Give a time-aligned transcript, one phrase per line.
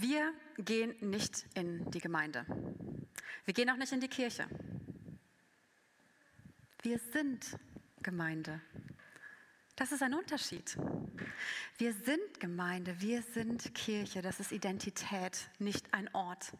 [0.00, 2.44] Wir gehen nicht in die Gemeinde.
[3.46, 4.46] Wir gehen auch nicht in die Kirche.
[6.82, 7.56] Wir sind
[8.02, 8.60] Gemeinde.
[9.74, 10.76] Das ist ein Unterschied.
[11.78, 16.52] Wir sind Gemeinde, wir sind Kirche, das ist Identität, nicht ein Ort.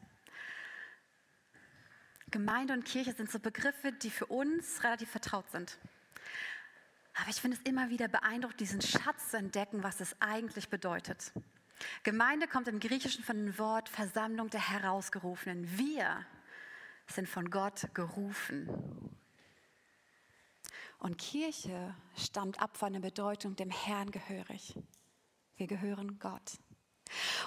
[2.31, 5.77] Gemeinde und Kirche sind so Begriffe, die für uns relativ vertraut sind.
[7.15, 11.33] Aber ich finde es immer wieder beeindruckend, diesen Schatz zu entdecken, was es eigentlich bedeutet.
[12.03, 15.79] Gemeinde kommt im Griechischen von dem Wort Versammlung der Herausgerufenen.
[15.79, 16.25] Wir
[17.07, 18.69] sind von Gott gerufen.
[20.99, 24.75] Und Kirche stammt ab von der Bedeutung dem Herrn gehörig.
[25.57, 26.59] Wir gehören Gott.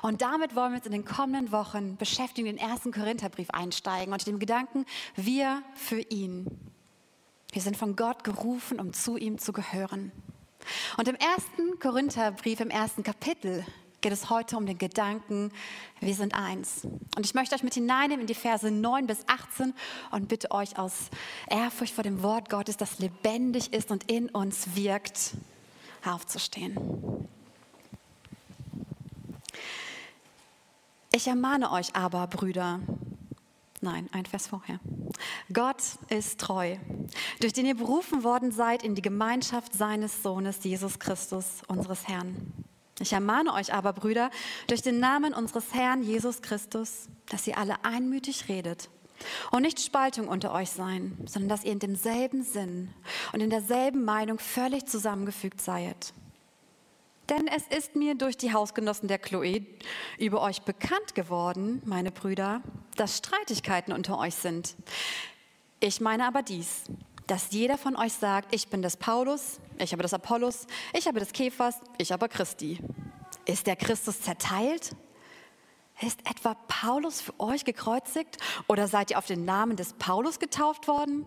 [0.02, 4.25] Und damit wollen wir uns in den kommenden Wochen beschäftigen, den ersten Korintherbrief einsteigen und
[4.25, 4.85] dem Gedanken,
[5.16, 6.47] wir für ihn.
[7.52, 10.11] Wir sind von Gott gerufen, um zu ihm zu gehören.
[10.97, 13.66] Und im ersten Korintherbrief, im ersten Kapitel,
[14.02, 15.52] geht es heute um den Gedanken,
[15.99, 16.85] wir sind eins.
[17.16, 19.73] Und ich möchte euch mit hineinnehmen in die Verse 9 bis 18
[20.11, 21.09] und bitte euch aus
[21.50, 25.36] Ehrfurcht vor dem Wort Gottes, das lebendig ist und in uns wirkt,
[26.06, 26.78] aufzustehen.
[31.11, 32.80] Ich ermahne euch aber, Brüder,
[33.81, 34.80] nein, ein Vers vorher.
[35.52, 36.78] Gott ist treu,
[37.39, 42.53] durch den ihr berufen worden seid in die Gemeinschaft seines Sohnes Jesus Christus, unseres Herrn.
[43.00, 44.30] Ich ermahne euch aber, Brüder,
[44.67, 48.89] durch den Namen unseres Herrn Jesus Christus, dass ihr alle einmütig redet
[49.52, 52.89] und nicht Spaltung unter euch sein, sondern dass ihr in demselben Sinn
[53.33, 56.14] und in derselben Meinung völlig zusammengefügt seid.
[57.30, 59.66] Denn es ist mir durch die Hausgenossen der Chloe
[60.17, 62.61] über euch bekannt geworden, meine Brüder,
[62.95, 64.75] dass Streitigkeiten unter euch sind.
[65.80, 66.84] Ich meine aber dies,
[67.28, 71.19] dass jeder von euch sagt, ich bin des Paulus, ich habe des Apollos, ich habe
[71.19, 72.80] des Käfers, ich aber Christi.
[73.45, 74.95] Ist der Christus zerteilt?
[76.02, 80.88] Ist etwa Paulus für euch gekreuzigt oder seid ihr auf den Namen des Paulus getauft
[80.88, 81.25] worden?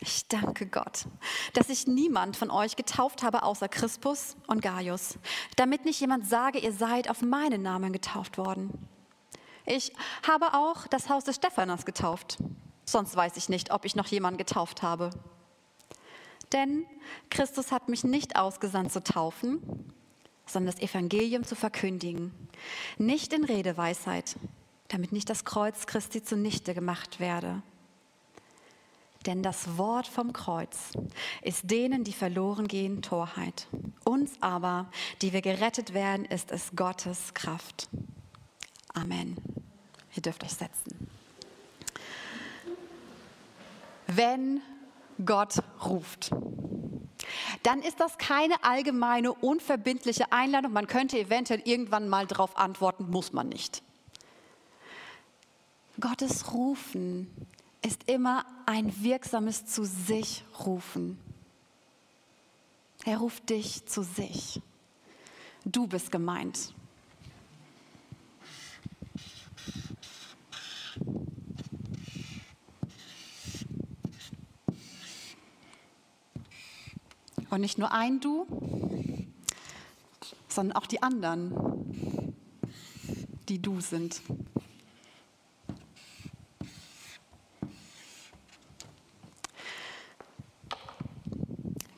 [0.00, 1.06] Ich danke Gott,
[1.54, 5.18] dass ich niemand von euch getauft habe außer Crispus und Gaius,
[5.56, 8.88] damit nicht jemand sage, ihr seid auf meinen Namen getauft worden.
[9.66, 9.92] Ich
[10.26, 12.38] habe auch das Haus des Stephanas getauft,
[12.84, 15.10] sonst weiß ich nicht, ob ich noch jemanden getauft habe.
[16.54, 16.86] Denn
[17.28, 19.92] Christus hat mich nicht ausgesandt zu taufen,
[20.46, 22.32] sondern das Evangelium zu verkündigen,
[22.96, 24.36] nicht in Redeweisheit,
[24.88, 27.62] damit nicht das Kreuz Christi zunichte gemacht werde
[29.26, 30.92] denn das Wort vom Kreuz
[31.42, 33.66] ist denen, die verloren gehen, Torheit.
[34.04, 34.90] Uns aber,
[35.22, 37.88] die wir gerettet werden, ist es Gottes Kraft.
[38.92, 39.36] Amen.
[40.14, 41.08] Ihr dürft euch setzen.
[44.06, 44.60] Wenn
[45.24, 46.30] Gott ruft,
[47.62, 50.72] dann ist das keine allgemeine, unverbindliche Einladung.
[50.72, 53.82] Man könnte eventuell irgendwann mal darauf antworten, muss man nicht.
[56.00, 57.30] Gottes Rufen
[57.82, 61.18] ist immer ein wirksames zu sich rufen.
[63.04, 64.60] Er ruft dich zu sich.
[65.64, 66.74] Du bist gemeint.
[77.54, 78.48] Und nicht nur ein Du,
[80.48, 82.34] sondern auch die anderen,
[83.48, 84.20] die du sind.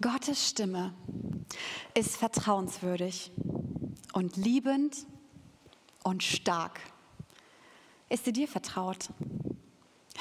[0.03, 0.93] Gottes Stimme
[1.95, 3.33] ist vertrauenswürdig
[4.13, 5.07] und liebend
[6.03, 6.81] und stark.
[8.11, 9.09] Ist sie dir vertraut?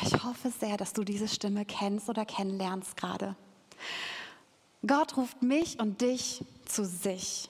[0.01, 3.35] Ich hoffe sehr, dass du diese Stimme kennst oder kennenlernst gerade.
[4.87, 7.49] Gott ruft mich und dich zu sich,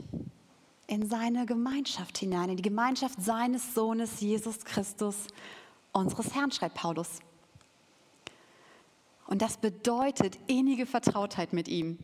[0.88, 5.16] in seine Gemeinschaft hinein, in die Gemeinschaft seines Sohnes Jesus Christus,
[5.91, 7.19] unseres Herrn, schreibt Paulus.
[9.28, 11.97] Und das bedeutet innige Vertrautheit mit ihm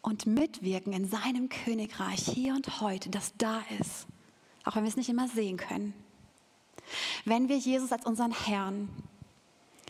[0.00, 4.06] und mitwirken in seinem Königreich hier und heute, das da ist,
[4.64, 5.92] auch wenn wir es nicht immer sehen können.
[7.26, 8.88] Wenn wir Jesus als unseren Herrn,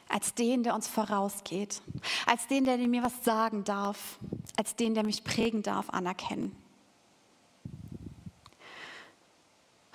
[0.09, 1.83] als den, der uns vorausgeht,
[2.27, 4.19] als den, der mir was sagen darf,
[4.57, 6.57] als den, der mich prägen darf, anerkennen.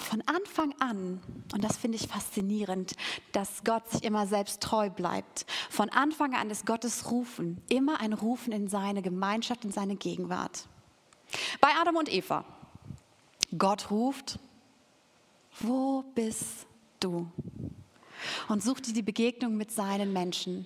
[0.04, 1.22] von Anfang an,
[1.54, 2.96] und das finde ich faszinierend,
[3.32, 8.14] dass Gott sich immer selbst treu bleibt, von Anfang an ist Gottes Rufen immer ein
[8.14, 10.68] Rufen in seine Gemeinschaft, in seine Gegenwart.
[11.62, 12.46] Bei Adam und Eva.
[13.58, 14.38] Gott ruft,
[15.62, 16.68] wo bist
[17.00, 17.28] du?
[18.48, 20.66] Und sucht die Begegnung mit seinen Menschen.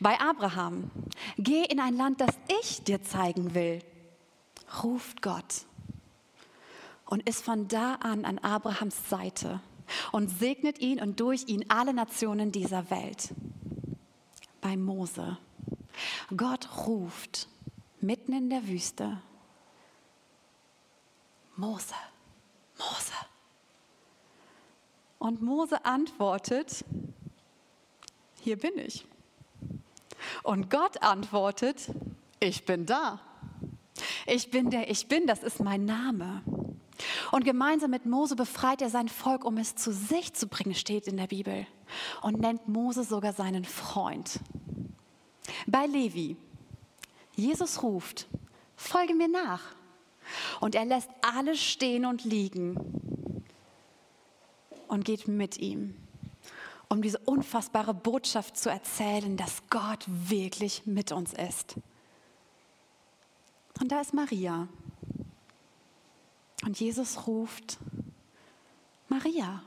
[0.00, 0.90] Bei Abraham,
[1.36, 3.80] geh in ein Land, das ich dir zeigen will,
[4.82, 5.64] ruft Gott.
[7.08, 9.60] und ist von da an an Abrahams Seite
[10.12, 13.30] und segnet ihn und durch ihn alle Nationen dieser Welt.
[14.60, 15.38] Bei Mose.
[16.36, 17.48] Gott ruft
[18.00, 19.22] mitten in der Wüste.
[21.56, 21.94] Mose,
[22.78, 23.12] Mose.
[25.18, 26.84] Und Mose antwortet,
[28.40, 29.06] hier bin ich.
[30.42, 31.90] Und Gott antwortet,
[32.40, 33.20] ich bin da.
[34.26, 36.42] Ich bin der Ich bin, das ist mein Name.
[37.30, 41.06] Und gemeinsam mit Mose befreit er sein Volk, um es zu sich zu bringen, steht
[41.06, 41.66] in der Bibel.
[42.22, 44.40] Und nennt Mose sogar seinen Freund.
[45.66, 46.36] Bei Levi,
[47.34, 48.26] Jesus ruft,
[48.76, 49.62] folge mir nach.
[50.60, 52.76] Und er lässt alles stehen und liegen
[54.88, 55.94] und geht mit ihm,
[56.88, 61.76] um diese unfassbare Botschaft zu erzählen, dass Gott wirklich mit uns ist.
[63.80, 64.68] Und da ist Maria.
[66.64, 67.78] Und Jesus ruft,
[69.08, 69.62] Maria.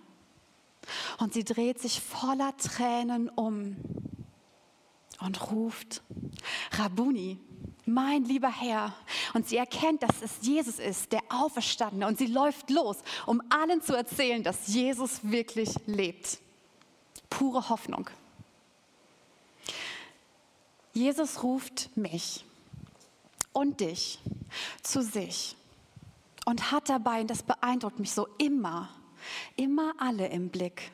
[1.20, 3.78] Und sie dreht sich voller Tränen um
[5.20, 6.02] und ruft,
[6.72, 7.40] Rabuni,
[7.94, 8.94] mein lieber Herr.
[9.34, 12.08] Und sie erkennt, dass es Jesus ist, der Auferstandene.
[12.08, 16.40] Und sie läuft los, um allen zu erzählen, dass Jesus wirklich lebt.
[17.30, 18.10] Pure Hoffnung.
[20.94, 22.46] Jesus ruft mich
[23.54, 24.20] und dich
[24.84, 25.56] zu sich
[26.46, 28.90] und hat dabei, und das beeindruckt mich so, immer,
[29.56, 30.92] immer alle im Blick.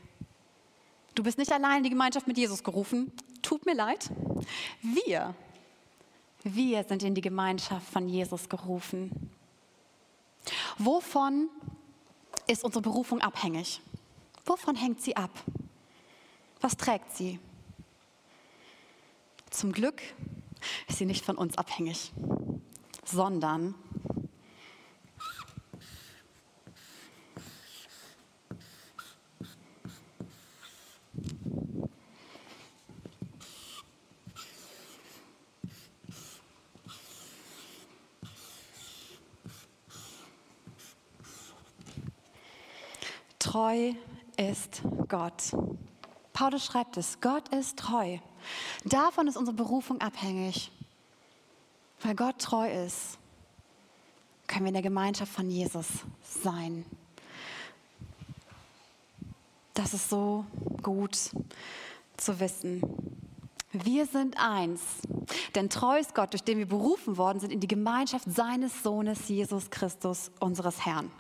[1.16, 3.12] Du bist nicht allein in die Gemeinschaft mit Jesus gerufen.
[3.42, 4.12] Tut mir leid.
[4.82, 5.34] Wir,
[6.56, 9.32] wir sind in die Gemeinschaft von Jesus gerufen.
[10.78, 11.50] Wovon
[12.48, 13.82] ist unsere Berufung abhängig?
[14.46, 15.32] Wovon hängt sie ab?
[16.62, 17.40] Was trägt sie?
[19.50, 20.02] Zum Glück
[20.88, 22.12] ist sie nicht von uns abhängig,
[23.04, 23.76] sondern
[43.58, 43.94] Treu
[44.38, 45.52] ist Gott.
[46.32, 48.20] Paulus schreibt es, Gott ist treu.
[48.86, 50.72] Davon ist unsere Berufung abhängig.
[52.04, 53.18] Weil Gott treu ist,
[54.46, 55.88] können wir in der Gemeinschaft von Jesus
[56.22, 56.86] sein.
[59.74, 60.46] Das ist so
[60.84, 61.18] gut
[62.16, 62.84] zu wissen.
[63.72, 64.82] Wir sind eins,
[65.56, 69.28] denn treu ist Gott, durch den wir berufen worden sind in die Gemeinschaft seines Sohnes
[69.28, 71.12] Jesus Christus, unseres Herrn.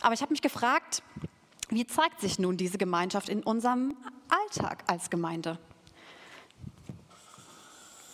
[0.00, 1.02] Aber ich habe mich gefragt,
[1.68, 3.96] wie zeigt sich nun diese Gemeinschaft in unserem
[4.28, 5.58] Alltag als Gemeinde?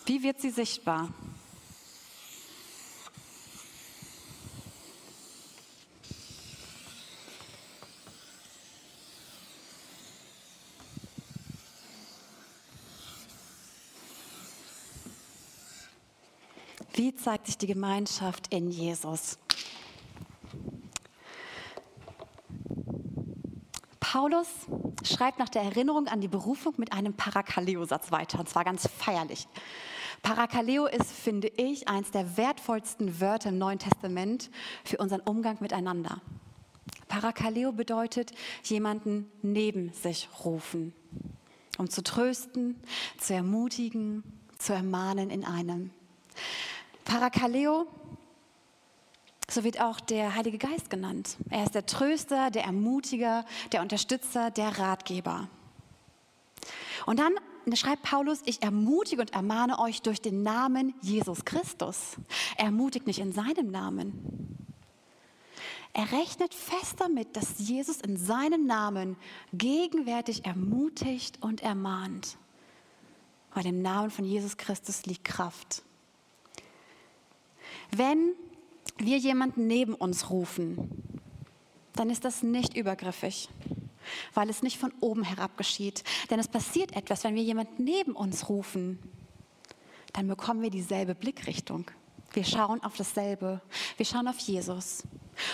[0.05, 1.09] Wie wird sie sichtbar?
[16.93, 19.37] Wie zeigt sich die Gemeinschaft in Jesus?
[24.11, 24.47] Paulus
[25.03, 29.49] schreibt nach der Erinnerung an die Berufung mit einem Parakaleo-Satz weiter, und zwar ganz feierlich.
[30.21, 34.49] Parakaleo ist, finde ich, eines der wertvollsten Wörter im Neuen Testament
[34.85, 36.21] für unseren Umgang miteinander.
[37.09, 38.31] Parakaleo bedeutet
[38.63, 40.93] jemanden neben sich rufen,
[41.77, 42.81] um zu trösten,
[43.17, 44.23] zu ermutigen,
[44.57, 45.91] zu ermahnen in einem.
[47.03, 47.87] Parakaleo
[49.49, 51.37] so wird auch der Heilige Geist genannt.
[51.49, 55.47] Er ist der Tröster, der Ermutiger, der Unterstützer, der Ratgeber.
[57.05, 57.33] Und dann
[57.73, 62.17] schreibt Paulus, ich ermutige und ermahne euch durch den Namen Jesus Christus.
[62.57, 64.57] Er ermutigt nicht in seinem Namen.
[65.93, 69.15] Er rechnet fest damit, dass Jesus in seinem Namen
[69.53, 72.37] gegenwärtig ermutigt und ermahnt.
[73.53, 75.81] Bei dem Namen von Jesus Christus liegt Kraft.
[77.89, 78.33] Wenn
[78.97, 81.21] wir jemanden neben uns rufen,
[81.93, 83.49] dann ist das nicht übergriffig,
[84.33, 86.03] weil es nicht von oben herab geschieht.
[86.29, 88.99] Denn es passiert etwas, wenn wir jemanden neben uns rufen,
[90.13, 91.85] dann bekommen wir dieselbe Blickrichtung.
[92.33, 93.61] Wir schauen auf dasselbe.
[93.97, 95.03] Wir schauen auf Jesus.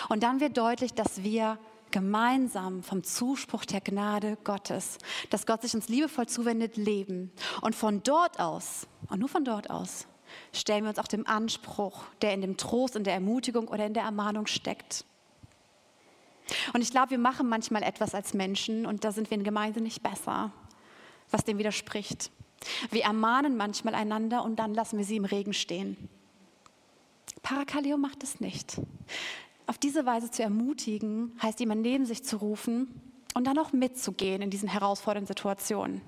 [0.08, 1.58] Und dann wird deutlich, dass wir
[1.90, 4.98] gemeinsam vom Zuspruch der Gnade Gottes,
[5.30, 7.30] dass Gott sich uns liebevoll zuwendet, leben.
[7.60, 10.06] Und von dort aus, und nur von dort aus,
[10.52, 13.94] stellen wir uns auch dem Anspruch, der in dem Trost, in der Ermutigung oder in
[13.94, 15.04] der Ermahnung steckt.
[16.72, 19.80] Und ich glaube, wir machen manchmal etwas als Menschen und da sind wir in Gemeinde
[19.80, 20.52] nicht besser,
[21.30, 22.30] was dem widerspricht.
[22.90, 26.08] Wir ermahnen manchmal einander und dann lassen wir sie im Regen stehen.
[27.42, 28.78] Parakaleo macht es nicht.
[29.66, 33.00] auf diese Weise zu ermutigen, heißt jemand neben sich zu rufen
[33.34, 36.02] und dann auch mitzugehen in diesen herausfordernden Situationen,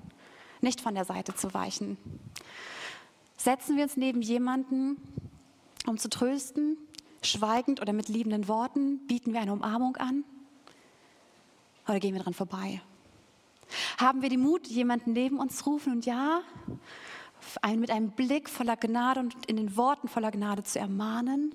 [0.61, 1.97] nicht von der Seite zu weichen.
[3.37, 4.97] Setzen wir uns neben jemanden,
[5.85, 6.77] um zu trösten,
[7.21, 10.23] schweigend oder mit liebenden Worten, bieten wir eine Umarmung an
[11.87, 12.81] oder gehen wir dran vorbei?
[13.97, 16.41] Haben wir den Mut, jemanden neben uns zu rufen und ja,
[17.61, 21.53] einen mit einem Blick voller Gnade und in den Worten voller Gnade zu ermahnen?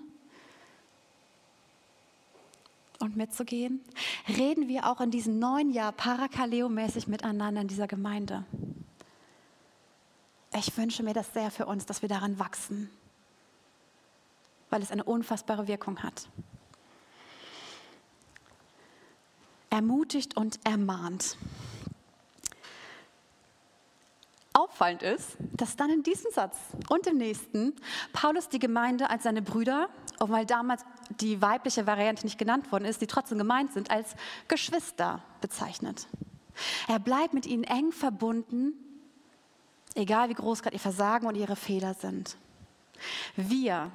[3.03, 3.81] und mitzugehen?
[4.29, 8.45] Reden wir auch in diesem neuen Jahr parakaleo-mäßig miteinander in dieser Gemeinde?
[10.55, 12.91] Ich wünsche mir das sehr für uns, dass wir daran wachsen,
[14.69, 16.29] weil es eine unfassbare Wirkung hat.
[19.71, 21.39] Ermutigt und ermahnt.
[24.53, 26.59] Auffallend ist, dass dann in diesem Satz
[26.91, 27.75] und im nächsten
[28.13, 30.85] Paulus die Gemeinde als seine Brüder, auch weil damals
[31.21, 34.15] die weibliche Variante nicht genannt worden ist, die trotzdem gemeint sind, als
[34.49, 36.07] Geschwister bezeichnet.
[36.87, 38.75] Er bleibt mit ihnen eng verbunden,
[39.95, 42.37] egal wie groß gerade ihr Versagen und ihre Fehler sind.
[43.37, 43.91] Wir,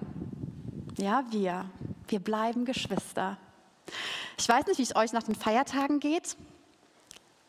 [0.98, 1.70] ja, wir,
[2.08, 3.38] wir bleiben Geschwister.
[4.38, 6.38] Ich weiß nicht, wie es euch nach den Feiertagen geht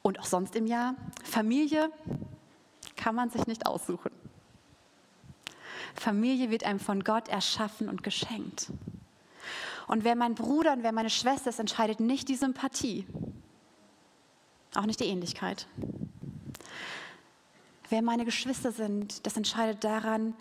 [0.02, 0.94] und auch sonst im Jahr.
[1.24, 1.90] Familie
[2.96, 4.10] kann man sich nicht aussuchen.
[5.94, 8.68] Familie wird einem von Gott erschaffen und geschenkt.
[9.86, 13.06] Und wer mein Bruder und wer meine Schwester ist, entscheidet nicht die Sympathie,
[14.74, 15.66] auch nicht die Ähnlichkeit.
[17.88, 20.34] Wer meine Geschwister sind, das entscheidet daran,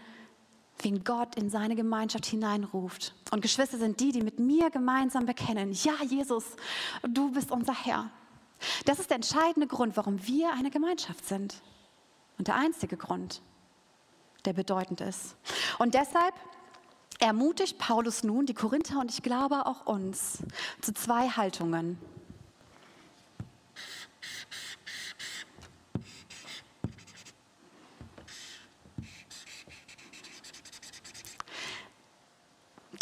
[0.79, 3.15] wen Gott in seine Gemeinschaft hineinruft.
[3.31, 6.43] Und Geschwister sind die, die mit mir gemeinsam bekennen, ja Jesus,
[7.07, 8.09] du bist unser Herr.
[8.85, 11.61] Das ist der entscheidende Grund, warum wir eine Gemeinschaft sind.
[12.37, 13.41] Und der einzige Grund,
[14.45, 15.35] der bedeutend ist.
[15.79, 16.33] Und deshalb
[17.19, 20.39] ermutigt Paulus nun die Korinther und ich glaube auch uns
[20.81, 21.97] zu zwei Haltungen.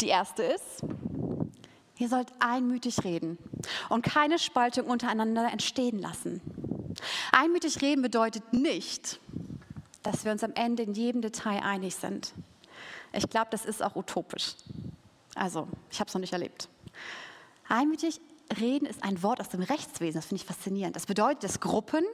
[0.00, 0.82] Die erste ist,
[1.98, 3.38] ihr sollt einmütig reden
[3.88, 6.40] und keine Spaltung untereinander entstehen lassen.
[7.32, 9.20] Einmütig reden bedeutet nicht,
[10.02, 12.32] dass wir uns am Ende in jedem Detail einig sind.
[13.12, 14.54] Ich glaube, das ist auch utopisch.
[15.34, 16.68] Also, ich habe es noch nicht erlebt.
[17.68, 18.20] Einmütig
[18.60, 20.94] reden ist ein Wort aus dem Rechtswesen, das finde ich faszinierend.
[20.94, 22.04] Das bedeutet, dass Gruppen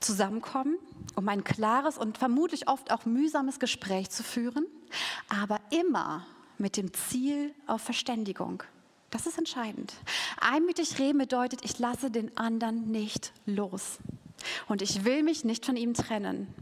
[0.00, 0.78] zusammenkommen,
[1.16, 4.66] um ein klares und vermutlich oft auch mühsames Gespräch zu führen,
[5.28, 6.26] aber immer
[6.58, 8.62] mit dem Ziel auf Verständigung.
[9.10, 9.94] Das ist entscheidend.
[10.40, 13.98] Einmütig reden bedeutet, ich lasse den anderen nicht los.
[14.68, 16.52] Und ich will mich nicht von ihm trennen.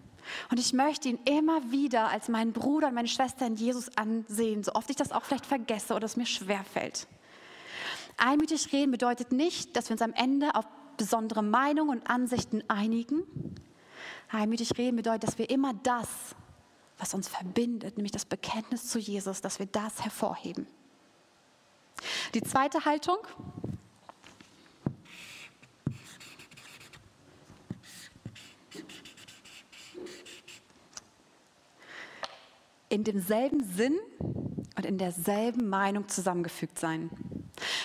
[0.50, 4.62] Und ich möchte ihn immer wieder als meinen Bruder und meine Schwester in Jesus ansehen,
[4.62, 7.06] so oft ich das auch vielleicht vergesse oder es mir schwerfällt.
[8.16, 13.22] Einmütig reden bedeutet nicht, dass wir uns am Ende auf besondere Meinungen und Ansichten einigen.
[14.30, 16.08] Einmütig reden bedeutet, dass wir immer das,
[17.02, 20.68] was uns verbindet, nämlich das Bekenntnis zu Jesus, dass wir das hervorheben.
[22.32, 23.18] Die zweite Haltung,
[32.88, 33.98] in demselben Sinn
[34.76, 37.10] und in derselben Meinung zusammengefügt sein.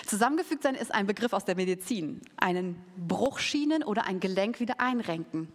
[0.06, 2.20] Zusammengefügt sein ist ein Begriff aus der Medizin.
[2.36, 2.76] Einen
[3.08, 5.52] Bruchschienen oder ein Gelenk wieder einrenken.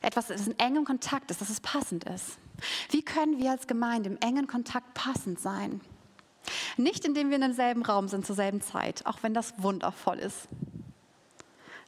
[0.00, 2.38] Etwas, das in engem Kontakt ist, dass es passend ist.
[2.90, 5.80] Wie können wir als Gemeinde im engen Kontakt passend sein?
[6.76, 10.48] Nicht indem wir in demselben Raum sind zur selben Zeit, auch wenn das wundervoll ist.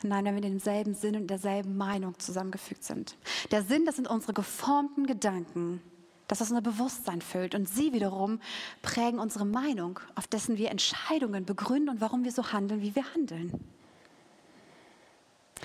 [0.02, 3.16] Nein, wenn wir in demselben Sinn und derselben Meinung zusammengefügt sind.
[3.50, 5.82] Der Sinn, das sind unsere geformten Gedanken,
[6.28, 7.54] das unser Bewusstsein füllt.
[7.54, 8.40] Und sie wiederum
[8.82, 13.14] prägen unsere Meinung, auf dessen wir Entscheidungen begründen und warum wir so handeln, wie wir
[13.14, 13.52] handeln.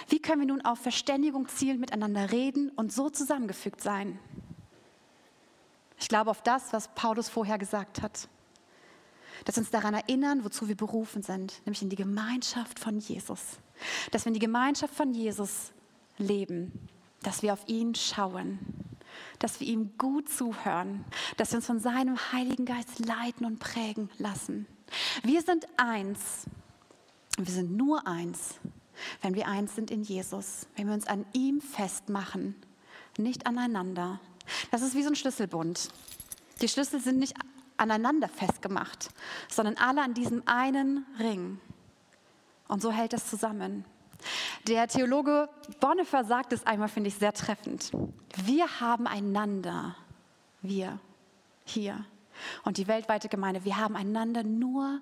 [0.08, 4.18] Wie können wir nun auf Verständigung zielen, miteinander reden und so zusammengefügt sein?
[6.01, 8.27] Ich glaube auf das, was Paulus vorher gesagt hat.
[9.46, 13.60] Dass wir uns daran erinnern, wozu wir berufen sind, nämlich in die Gemeinschaft von Jesus.
[14.12, 15.72] Dass wir in die Gemeinschaft von Jesus
[16.17, 16.89] leben,
[17.24, 18.60] dass wir auf ihn schauen
[19.39, 21.05] dass wir ihm gut zuhören,
[21.38, 24.67] dass wir uns von seinem Heiligen Geist leiten und prägen lassen.
[25.24, 26.46] Wir sind eins.
[27.38, 28.55] Wir sind nur eins,
[29.22, 32.55] wenn wir eins sind in Jesus, wenn wir uns an ihm festmachen,
[33.17, 34.20] nicht aneinander.
[34.72, 35.89] Das ist wie so ein Schlüsselbund.
[36.62, 37.34] Die Schlüssel sind nicht
[37.77, 39.10] aneinander festgemacht,
[39.50, 41.60] sondern alle an diesem einen Ring.
[42.67, 43.86] Und so hält es zusammen.
[44.67, 47.91] Der Theologe Bonhoeffer sagt es einmal, finde ich sehr treffend.
[48.46, 49.96] Wir haben einander,
[50.62, 51.00] wir
[51.65, 52.05] hier.
[52.63, 55.00] und die weltweite Gemeinde, wir haben einander nur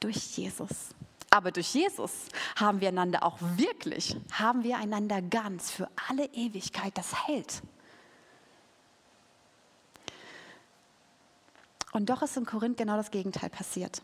[0.00, 0.94] durch Jesus.
[1.30, 2.12] Aber durch Jesus
[2.56, 6.96] haben wir einander auch wirklich, haben wir einander ganz für alle Ewigkeit.
[6.96, 7.62] Das hält.
[11.92, 14.02] Und doch ist in Korinth genau das Gegenteil passiert.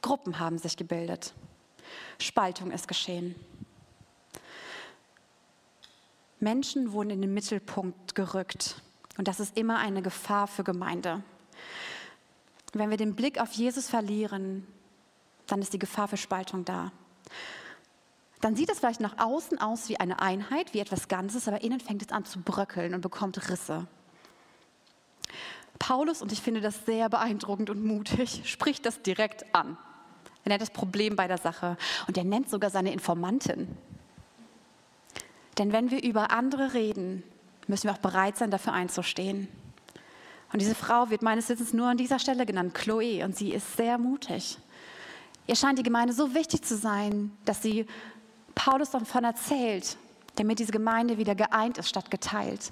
[0.00, 1.32] Gruppen haben sich gebildet.
[2.18, 3.36] Spaltung ist geschehen.
[6.40, 8.82] Menschen wurden in den Mittelpunkt gerückt.
[9.16, 11.22] Und das ist immer eine Gefahr für Gemeinde.
[12.72, 14.66] Wenn wir den Blick auf Jesus verlieren,
[15.46, 16.90] dann ist die Gefahr für Spaltung da.
[18.40, 21.78] Dann sieht es vielleicht nach außen aus wie eine Einheit, wie etwas Ganzes, aber innen
[21.78, 23.86] fängt es an zu bröckeln und bekommt Risse.
[25.82, 29.76] Paulus, und ich finde das sehr beeindruckend und mutig, spricht das direkt an.
[30.44, 33.66] Er nennt das Problem bei der Sache und er nennt sogar seine Informantin.
[35.58, 37.24] Denn wenn wir über andere reden,
[37.66, 39.48] müssen wir auch bereit sein, dafür einzustehen.
[40.52, 43.76] Und diese Frau wird meines Wissens nur an dieser Stelle genannt, Chloe, und sie ist
[43.76, 44.58] sehr mutig.
[45.48, 47.86] Ihr scheint die Gemeinde so wichtig zu sein, dass sie
[48.54, 49.96] Paulus davon erzählt,
[50.36, 52.70] damit diese Gemeinde wieder geeint ist statt geteilt.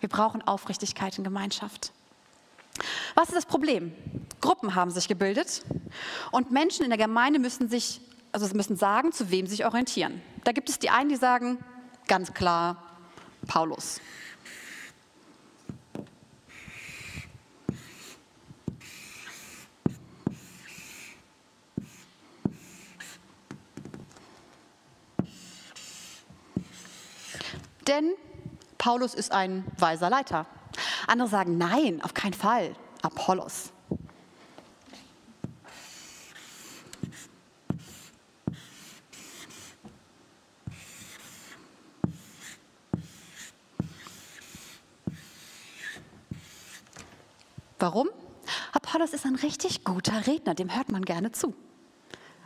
[0.00, 1.94] Wir brauchen Aufrichtigkeit in Gemeinschaft.
[3.14, 3.92] Was ist das Problem?
[4.40, 5.62] Gruppen haben sich gebildet
[6.30, 8.00] und Menschen in der Gemeinde müssen sich,
[8.32, 10.20] also müssen sagen, zu wem sie sich orientieren.
[10.44, 11.58] Da gibt es die einen, die sagen,
[12.08, 12.82] ganz klar,
[13.46, 14.00] Paulus.
[27.86, 28.12] Denn
[28.78, 30.46] Paulus ist ein weiser Leiter.
[31.06, 33.72] Andere sagen, nein, auf keinen Fall, Apollos.
[47.78, 48.08] Warum?
[48.72, 51.52] Apollos ist ein richtig guter Redner, dem hört man gerne zu.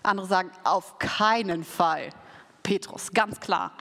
[0.03, 2.09] Andere sagen, auf keinen Fall.
[2.63, 3.73] Petrus, ganz klar.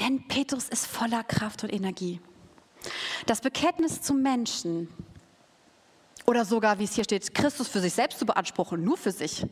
[0.00, 2.20] Denn Petrus ist voller Kraft und Energie.
[3.26, 4.88] Das Bekenntnis zum Menschen
[6.26, 9.46] oder sogar, wie es hier steht, Christus für sich selbst zu beanspruchen, nur für sich,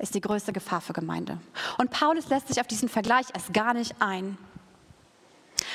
[0.00, 1.38] ist die größte Gefahr für Gemeinde.
[1.78, 4.36] Und Paulus lässt sich auf diesen Vergleich erst gar nicht ein.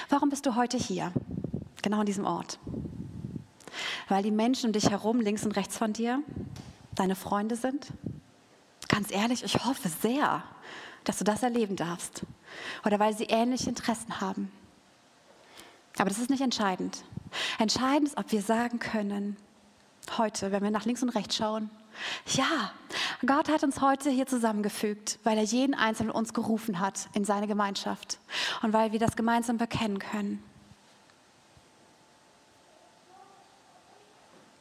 [0.10, 1.14] Warum bist du heute hier,
[1.82, 2.60] genau an diesem Ort?
[4.10, 6.22] Weil die Menschen um dich herum, links und rechts von dir,
[6.96, 7.88] deine Freunde sind?
[8.90, 10.44] Ganz ehrlich, ich hoffe sehr,
[11.04, 12.24] dass du das erleben darfst.
[12.86, 14.52] Oder weil sie ähnliche Interessen haben.
[15.98, 17.04] Aber das ist nicht entscheidend.
[17.60, 19.38] Entscheidend ist, ob wir sagen können,
[20.18, 21.70] heute, wenn wir nach links und rechts schauen.
[22.28, 22.72] Ja,
[23.26, 27.48] Gott hat uns heute hier zusammengefügt, weil er jeden Einzelnen uns gerufen hat in seine
[27.48, 28.20] Gemeinschaft
[28.62, 30.44] und weil wir das gemeinsam bekennen können.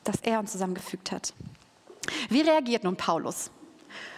[0.05, 1.33] Dass er uns zusammengefügt hat.
[2.29, 3.51] Wie reagiert nun Paulus?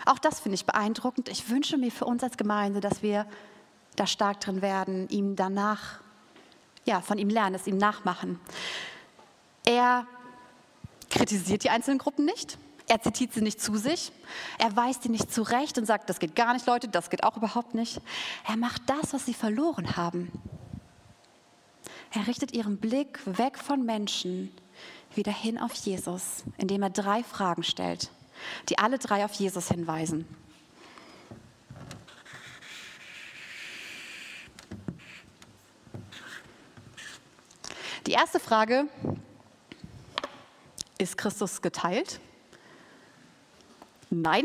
[0.05, 1.29] Auch das finde ich beeindruckend.
[1.29, 3.27] Ich wünsche mir für uns als Gemeinde, dass wir
[3.97, 6.01] da stark drin werden, ihm danach,
[6.85, 8.41] ja, von ihm lernen, es ihm nachmachen.
[9.65, 10.07] Er
[11.11, 12.59] kritisiert die einzelnen Gruppen nicht.
[12.89, 14.13] Er zitiert sie nicht zu sich.
[14.59, 17.37] Er weist sie nicht zurecht und sagt, das geht gar nicht, Leute, das geht auch
[17.37, 18.01] überhaupt nicht.
[18.47, 20.33] Er macht das, was sie verloren haben.
[22.11, 24.53] Er richtet ihren Blick weg von Menschen
[25.15, 28.11] wieder hin auf Jesus, indem er drei Fragen stellt,
[28.69, 30.27] die alle drei auf Jesus hinweisen.
[38.07, 38.89] Die erste Frage
[40.99, 42.21] ist Christus geteilt?
[44.11, 44.45] Nein,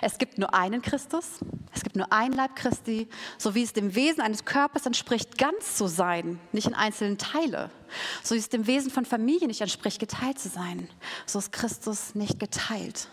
[0.00, 1.38] es gibt nur einen Christus,
[1.72, 3.06] es gibt nur ein Leib Christi,
[3.38, 7.70] so wie es dem Wesen eines Körpers entspricht, ganz zu sein, nicht in einzelnen Teile.
[8.24, 10.88] So wie es dem Wesen von Familie nicht entspricht, geteilt zu sein,
[11.24, 13.08] so ist Christus nicht geteilt.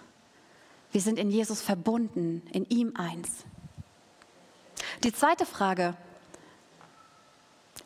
[0.94, 3.46] Wir sind in Jesus verbunden, in ihm eins.
[5.04, 5.96] Die zweite Frage,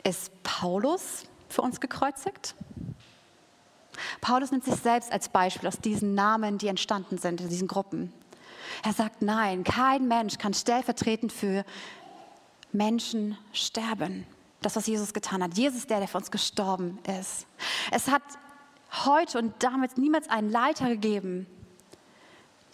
[0.04, 2.54] ist Paulus für uns gekreuzigt?
[4.20, 8.12] Paulus nimmt sich selbst als Beispiel aus diesen Namen, die entstanden sind in diesen Gruppen.
[8.84, 11.64] Er sagt, nein, kein Mensch kann stellvertretend für
[12.74, 14.28] Menschen sterben.
[14.62, 15.58] Das, was Jesus getan hat.
[15.58, 17.48] Jesus, der, der für uns gestorben ist.
[17.90, 18.24] Es hat
[19.06, 21.48] heute und damals niemals einen Leiter gegeben,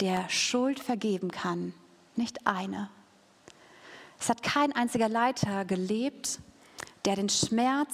[0.00, 1.74] der Schuld vergeben kann.
[2.16, 2.90] Nicht eine.
[4.20, 6.40] Es hat kein einziger Leiter gelebt,
[7.04, 7.92] der den Schmerz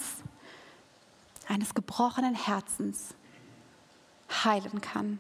[1.49, 3.15] eines gebrochenen Herzens
[4.45, 5.19] heilen kann.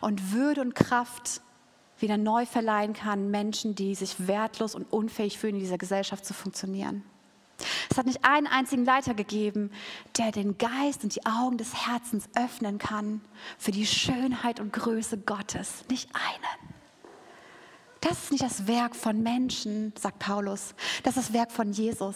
[0.00, 1.40] und Würde und Kraft
[1.98, 6.34] wieder neu verleihen kann, Menschen, die sich wertlos und unfähig fühlen, in dieser Gesellschaft zu
[6.34, 7.02] funktionieren.
[7.90, 9.70] Es hat nicht einen einzigen Leiter gegeben,
[10.18, 13.20] der den Geist und die Augen des Herzens öffnen kann
[13.58, 15.84] für die Schönheit und Größe Gottes.
[15.88, 16.76] Nicht einen.
[18.00, 20.74] Das ist nicht das Werk von Menschen, sagt Paulus.
[21.02, 22.14] Das ist das Werk von Jesus.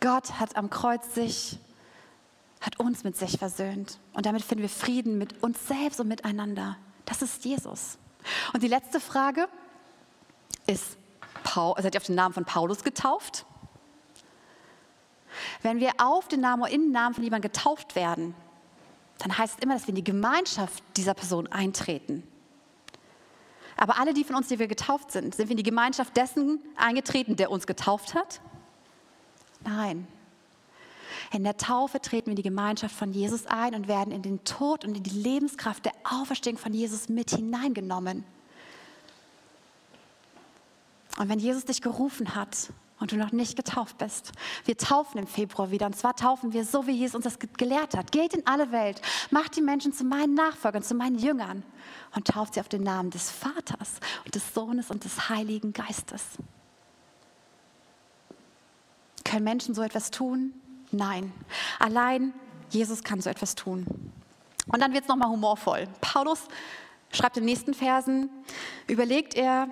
[0.00, 1.58] Gott hat am Kreuz sich,
[2.60, 3.98] hat uns mit sich versöhnt.
[4.12, 6.76] Und damit finden wir Frieden mit uns selbst und miteinander.
[7.06, 7.98] Das ist Jesus.
[8.52, 9.48] Und die letzte Frage
[10.66, 10.96] ist,
[11.44, 13.46] Paul, seid ihr auf den Namen von Paulus getauft?
[15.62, 18.34] Wenn wir auf den Namen oder in den Namen von jemandem getauft werden,
[19.18, 22.26] dann heißt es immer, dass wir in die Gemeinschaft dieser Person eintreten.
[23.76, 26.60] Aber alle die von uns, die wir getauft sind, sind wir in die Gemeinschaft dessen
[26.76, 28.40] eingetreten, der uns getauft hat?
[29.64, 30.06] Nein.
[31.32, 34.44] In der Taufe treten wir in die Gemeinschaft von Jesus ein und werden in den
[34.44, 38.24] Tod und in die Lebenskraft der Auferstehung von Jesus mit hineingenommen.
[41.18, 44.32] Und wenn Jesus dich gerufen hat und du noch nicht getauft bist,
[44.64, 45.86] wir taufen im Februar wieder.
[45.86, 48.12] Und zwar taufen wir so, wie Jesus uns das gelehrt hat.
[48.12, 51.64] Geht in alle Welt, macht die Menschen zu meinen Nachfolgern, zu meinen Jüngern
[52.14, 56.22] und tauft sie auf den Namen des Vaters und des Sohnes und des Heiligen Geistes.
[59.24, 60.52] Können Menschen so etwas tun?
[60.92, 61.32] Nein.
[61.78, 62.32] Allein
[62.70, 63.86] Jesus kann so etwas tun.
[64.66, 65.88] Und dann wird es nochmal humorvoll.
[66.00, 66.40] Paulus
[67.12, 68.30] schreibt in den nächsten Versen,
[68.86, 69.68] überlegt er,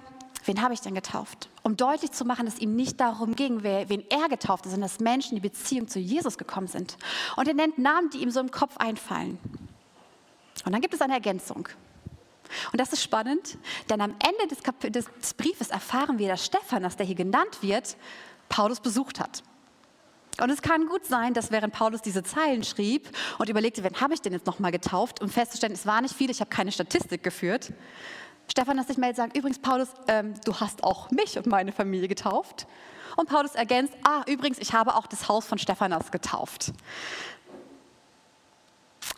[0.51, 1.49] wen habe ich denn getauft?
[1.63, 4.99] Um deutlich zu machen, dass ihm nicht darum ging, wen er getauft hat, sondern dass
[4.99, 6.97] Menschen in die Beziehung zu Jesus gekommen sind.
[7.37, 9.39] Und er nennt Namen, die ihm so im Kopf einfallen.
[10.65, 11.69] Und dann gibt es eine Ergänzung.
[12.73, 13.59] Und das ist spannend,
[13.89, 17.97] denn am Ende des, Kap des Briefes erfahren wir, dass Stephanus, der hier genannt wird,
[18.49, 19.45] Paulus besucht hat.
[20.41, 23.09] Und es kann gut sein, dass während Paulus diese Zeilen schrieb
[23.39, 26.29] und überlegte, wen habe ich denn jetzt nochmal getauft, um festzustellen, es war nicht viel,
[26.29, 27.73] ich habe keine Statistik geführt,
[28.51, 32.67] Stephanus sich meldet sagt, übrigens Paulus, ähm, du hast auch mich und meine Familie getauft.
[33.17, 36.73] Und Paulus ergänzt, ah, übrigens, ich habe auch das Haus von Stephanus getauft.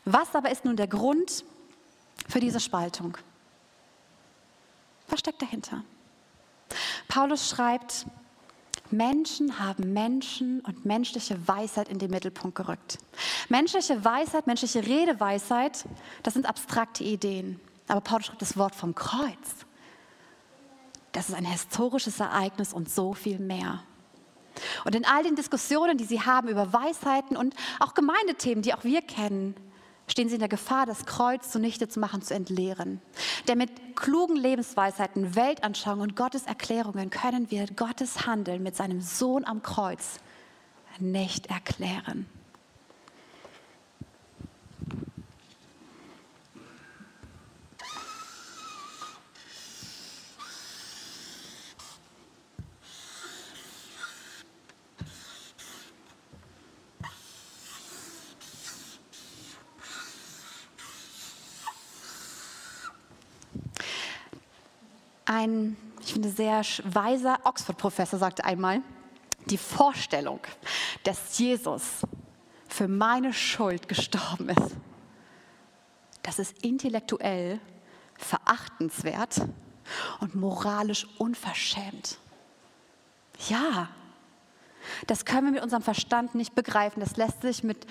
[0.05, 1.45] Was aber ist nun der Grund
[2.29, 3.17] für diese Spaltung?
[5.09, 5.83] Was steckt dahinter?
[7.09, 8.07] Paulus schreibt,
[8.91, 12.99] Menschen haben Menschen und menschliche Weisheit in den Mittelpunkt gerückt.
[13.49, 15.87] Menschliche Weisheit, menschliche Redeweisheit,
[16.23, 17.59] das sind abstrakte Ideen.
[17.93, 19.67] Aber Paulus schreibt das Wort vom Kreuz.
[21.13, 23.83] Das ist ein historisches Ereignis und so viel mehr.
[24.87, 28.83] Und in all den Diskussionen, die sie haben über Weisheiten und auch Gemeindethemen, die auch
[28.85, 29.55] wir kennen,
[30.07, 33.03] stehen sie in der Gefahr, das Kreuz zunichte zu machen, zu entleeren.
[33.47, 39.45] Denn mit klugen Lebensweisheiten, Weltanschauungen und Gottes Erklärungen können wir Gottes Handeln mit seinem Sohn
[39.45, 40.19] am Kreuz
[40.99, 42.27] nicht erklären.
[65.35, 68.83] Ein, ich finde, sehr weiser Oxford-Professor sagte einmal,
[69.47, 70.41] die Vorstellung,
[71.05, 72.03] dass Jesus
[72.69, 74.77] für meine Schuld gestorben ist,
[76.23, 77.61] das ist intellektuell
[78.17, 79.41] verachtenswert
[80.21, 82.19] und moralisch unverschämt.
[83.49, 83.89] Ja,
[85.07, 87.01] das können wir mit unserem Verstand nicht begreifen.
[87.01, 87.87] Das lässt sich mit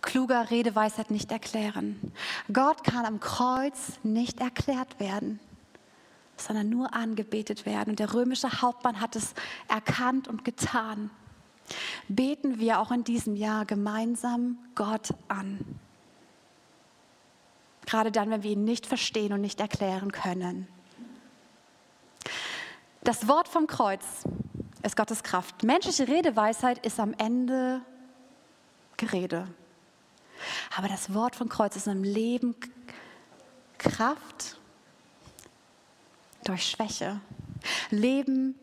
[0.00, 2.12] kluger Redeweisheit nicht erklären.
[2.52, 5.40] Gott kann am Kreuz nicht erklärt werden
[6.40, 7.90] sondern nur angebetet werden.
[7.90, 9.34] Und der römische Hauptmann hat es
[9.68, 11.10] erkannt und getan.
[12.08, 15.60] Beten wir auch in diesem Jahr gemeinsam Gott an.
[17.86, 20.68] Gerade dann, wenn wir ihn nicht verstehen und nicht erklären können.
[23.02, 24.04] Das Wort vom Kreuz
[24.82, 25.62] ist Gottes Kraft.
[25.62, 27.80] Menschliche Redeweisheit ist am Ende
[28.96, 29.48] Gerede.
[30.76, 32.54] Aber das Wort vom Kreuz ist im Leben
[33.78, 34.58] Kraft
[36.48, 37.20] durch Schwäche,
[37.90, 38.54] Leben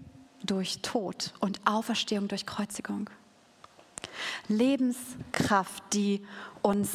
[0.43, 3.09] durch Tod und Auferstehung durch Kreuzigung.
[4.47, 6.25] Lebenskraft, die
[6.61, 6.89] uns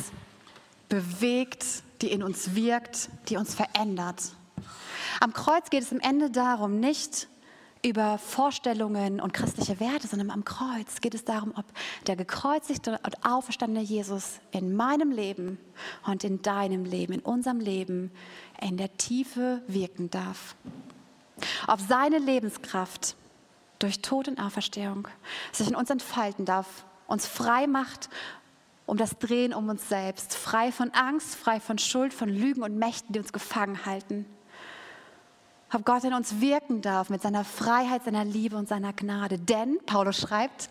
[0.89, 1.65] bewegt,
[2.03, 4.33] die in uns wirkt, die uns verändert.
[5.21, 7.29] Am Kreuz geht es am Ende darum, nicht
[7.83, 11.65] über Vorstellungen und christliche Werte, sondern am Kreuz geht es darum, ob
[12.07, 15.59] der gekreuzigte und auferstandene Jesus in meinem Leben
[16.07, 18.11] und in deinem Leben, in unserem Leben
[18.61, 20.55] in der Tiefe wirken darf.
[21.67, 23.17] Ob seine Lebenskraft
[23.79, 25.09] durch Tod und Auferstehung
[25.53, 28.11] sich in uns entfalten darf, uns frei macht
[28.91, 32.77] um das Drehen um uns selbst, frei von Angst, frei von Schuld, von Lügen und
[32.77, 34.27] Mächten, die uns gefangen halten.
[35.73, 39.39] Ob Gott in uns wirken darf mit seiner Freiheit, seiner Liebe und seiner Gnade.
[39.39, 40.69] Denn, Paulus schreibt,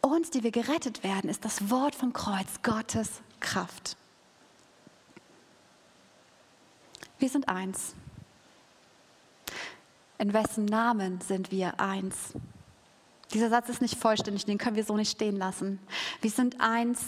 [0.00, 3.96] uns, die wir gerettet werden, ist das Wort vom Kreuz Gottes Kraft.
[7.18, 7.94] Wir sind eins.
[10.18, 12.34] In wessen Namen sind wir eins?
[13.32, 15.80] Dieser Satz ist nicht vollständig, den können wir so nicht stehen lassen.
[16.20, 17.00] Wir sind eins.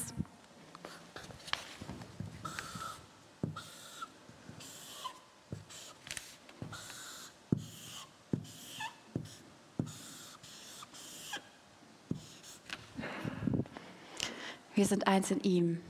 [14.77, 15.81] Wir sind eins in ihm,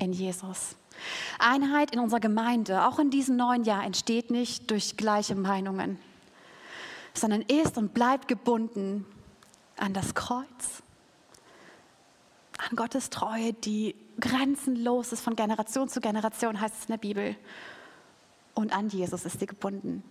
[0.00, 0.74] in Jesus.
[1.38, 5.96] Einheit in unserer Gemeinde, auch in diesem neuen Jahr, entsteht nicht durch gleiche Meinungen,
[7.14, 9.06] sondern ist und bleibt gebunden
[9.76, 10.82] an das Kreuz,
[12.58, 17.36] an Gottes Treue, die grenzenlos ist von Generation zu Generation, heißt es in der Bibel.
[18.54, 20.02] Und an Jesus ist sie gebunden.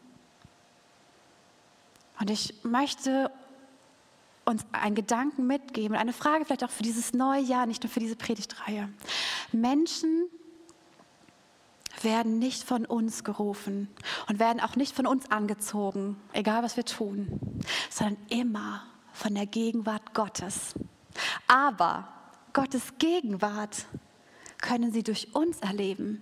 [2.17, 3.29] Und ich möchte
[4.49, 7.99] uns einen Gedanken mitgeben, eine Frage vielleicht auch für dieses neue Jahr, nicht nur für
[7.99, 8.89] diese Predigtreihe.
[9.51, 10.27] Menschen
[12.01, 13.89] werden nicht von uns gerufen
[14.27, 17.39] und werden auch nicht von uns angezogen, egal was wir tun,
[17.89, 18.83] sondern immer
[19.13, 20.73] von der Gegenwart Gottes.
[21.47, 22.07] Aber
[22.53, 23.85] Gottes Gegenwart
[24.61, 26.21] können sie durch uns erleben,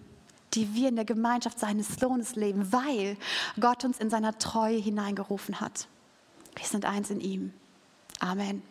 [0.54, 3.18] die wir in der Gemeinschaft seines Lohnes leben, weil
[3.60, 5.88] Gott uns in seiner Treue hineingerufen hat.
[6.56, 7.54] Wir sind eins in ihm.
[8.22, 8.68] Amen.